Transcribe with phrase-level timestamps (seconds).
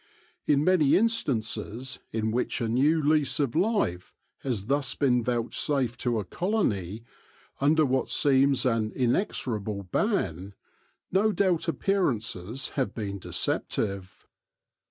[0.47, 6.17] In many instances in which a new lease of life has thus been vouchsafed to
[6.19, 7.03] a colony
[7.59, 10.55] under what seems an inexorable ban,
[11.11, 14.25] no doubt appearances have been deceptive.